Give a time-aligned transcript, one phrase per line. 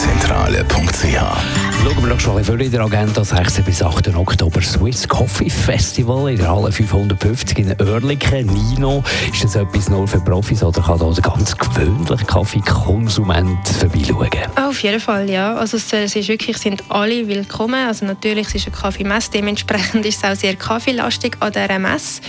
[0.00, 3.24] www.kaffeezentrale.ch Schauen wir noch schnell vor in der Agenda.
[3.24, 3.62] 6.
[3.62, 4.14] bis 8.
[4.14, 8.46] Oktober Swiss Coffee Festival in der Halle 550 in Oerlikon.
[8.46, 14.28] Nino, ist das etwas nur für Profis oder kann da der ganz gewöhnliche Kaffeekonsument vorbeischauen?
[14.56, 15.54] Auf jeden Fall, ja.
[15.54, 17.86] Also es, ist wirklich, sind alle willkommen.
[17.86, 22.20] Also natürlich es ist eine Kaffeemesse, dementsprechend ist es auch sehr kaffeelastig an dieser Messe.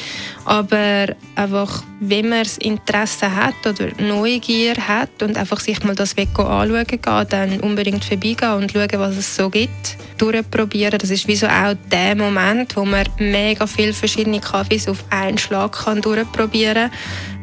[0.45, 6.15] Aber einfach, wenn man das Interesse hat oder Neugier hat und einfach sich mal das
[6.17, 9.97] anschauen geht, dann unbedingt vorbeigehen und schauen, was es so gibt.
[10.17, 15.03] Durchprobieren, das ist wie so auch der Moment, wo man mega viele verschiedene Kaffees auf
[15.09, 16.91] einen Schlag kann durchprobieren.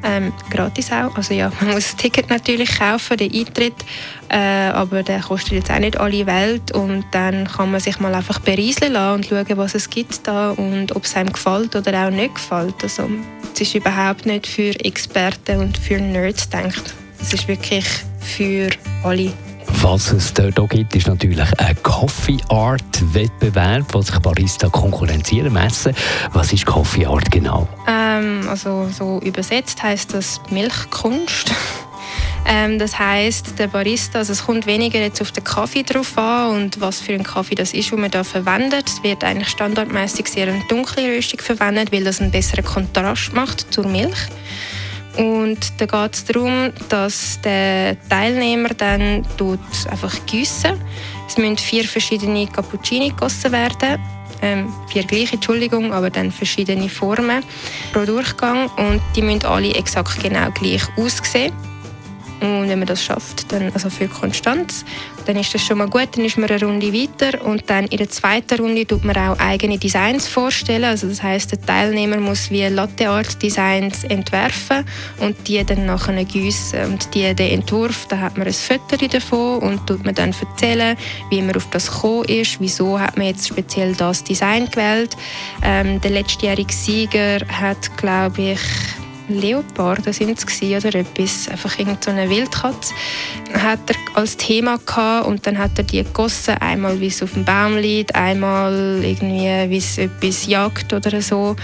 [0.05, 1.17] Ähm, gratis auch.
[1.17, 3.75] Also ja, man muss das Ticket natürlich kaufen, den Eintritt,
[4.29, 8.15] äh, aber der kostet jetzt auch nicht alle Welt und dann kann man sich mal
[8.15, 12.07] einfach berieseln lassen und schauen, was es gibt da und ob es einem gefällt oder
[12.07, 12.77] auch nicht gefällt.
[12.83, 13.11] Also
[13.55, 16.95] es ist überhaupt nicht für Experten und für Nerds gedacht.
[17.21, 17.87] Es ist wirklich
[18.21, 18.71] für
[19.03, 19.33] alle.
[19.69, 22.83] Was es dort auch gibt, ist natürlich ein Coffee Art
[23.15, 25.95] Wettbewerb, wo sich Barista konkurrenzieren messen.
[26.33, 27.69] Was ist Coffee Art genau?
[27.87, 31.53] Ähm, also so übersetzt heißt das Milchkunst.
[32.47, 36.57] Ähm, das heißt, der Barista, also es kommt weniger jetzt auf den Kaffee drauf an
[36.57, 38.89] und was für einen Kaffee das ist, den man da verwendet.
[38.89, 43.71] Es wird eigentlich standardmäßig sehr eine dunkle Röstung verwendet, weil das einen besseren Kontrast macht
[43.73, 44.29] zur Milch.
[45.19, 49.59] Und da geht es darum, dass der Teilnehmer dann tut
[49.91, 50.81] einfach gießen.
[51.27, 54.01] Es müssen vier verschiedene Cappuccini gegossen werden.
[54.41, 57.43] Ähm, vier gleiche, Entschuldigung, aber dann verschiedene Formen
[57.93, 58.71] pro Durchgang.
[58.77, 61.53] Und die müssen alle exakt genau gleich aussehen.
[62.41, 64.85] Und wenn man das schafft, dann, also für Konstanz,
[65.27, 66.09] dann ist das schon mal gut.
[66.17, 69.39] Dann ist man eine Runde weiter und dann in der zweiten Runde tut man auch
[69.39, 70.85] eigene Designs vorstellen.
[70.85, 74.85] Also das heißt, der Teilnehmer muss wie Latte Art Designs entwerfen
[75.21, 76.85] und die dann nachher gießen.
[76.87, 80.97] Und die, den Entwurf, da hat man ein Foto davon und tut man dann erzählen,
[81.31, 85.17] wie man auf das gekommen ist, wieso hat man jetzt speziell das Design gewählt.
[85.63, 88.61] Ähm, der letztjährige Sieger hat, glaube ich,
[89.29, 92.95] Leoparden sind es oder etwas, einfach irgendeine so Wildkatze,
[93.53, 97.33] hat er als Thema gehabt und dann hat er die gegossen, einmal wie es auf
[97.33, 101.57] dem Baum liegt, einmal irgendwie wie es etwas jagt oder so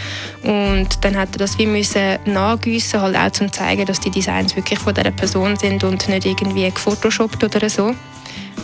[0.42, 4.54] und dann hat er das wie müssen nachgießen, halt auch zum zeigen, dass die Designs
[4.56, 7.94] wirklich von dieser Person sind und nicht irgendwie gefotoshoppt oder so.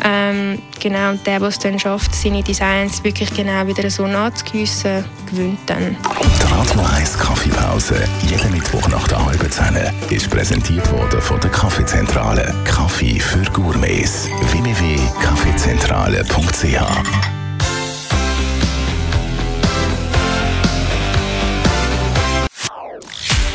[0.05, 5.59] Ähm, genau, der, der es dann schafft, seine Designs wirklich genau wieder so nachzugießen, gewinnt
[5.67, 5.95] dann.
[6.23, 9.77] Die Radio 1 Kaffeepause, jeden Mittwoch nach der halben Zehn,
[10.11, 12.55] ist präsentiert worden von der Kaffeezentrale.
[12.65, 14.29] Kaffee für Gourmets.
[14.51, 17.41] www.kaffeezentrale.ch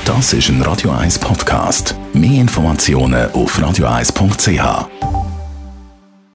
[0.05, 1.95] Das ist ein Radio 1 Podcast.
[2.13, 5.04] Mehr Informationen auf radio1.ch.